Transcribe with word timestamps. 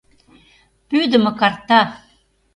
Пӱйдымӧ 0.87 1.31
карта! 1.39 1.79